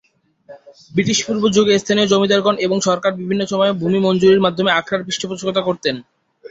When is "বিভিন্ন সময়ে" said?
3.21-3.77